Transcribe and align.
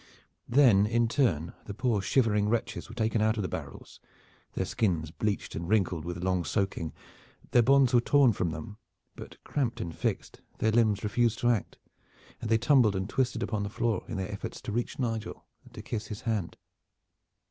Then 0.49 0.87
in 0.87 1.07
turn 1.07 1.53
the 1.65 1.75
poor 1.75 2.01
shivering 2.01 2.49
wretches 2.49 2.89
were 2.89 2.95
taken 2.95 3.21
out 3.21 3.37
of 3.37 3.43
the 3.43 3.47
barrels, 3.47 3.99
their 4.53 4.65
skins 4.65 5.11
bleached 5.11 5.53
and 5.53 5.69
wrinkled 5.69 6.05
with 6.05 6.23
long 6.23 6.43
soaking. 6.43 6.91
Their 7.51 7.61
bonds 7.61 7.93
were 7.93 8.01
torn 8.01 8.33
from 8.33 8.49
them; 8.49 8.77
but, 9.15 9.37
cramped 9.43 9.79
and 9.79 9.95
fixed, 9.95 10.41
their 10.57 10.71
limbs 10.71 11.03
refused 11.03 11.37
to 11.41 11.49
act, 11.49 11.77
and 12.41 12.49
they 12.49 12.57
tumbled 12.57 12.95
and 12.95 13.07
twisted 13.07 13.43
upon 13.43 13.61
the 13.61 13.69
floor 13.69 14.03
in 14.07 14.17
their 14.17 14.31
efforts 14.31 14.59
to 14.61 14.71
reach 14.71 14.97
Nigel 14.97 15.45
and 15.65 15.71
to 15.75 15.83
kiss 15.83 16.07
his 16.07 16.21
hand. 16.21 16.57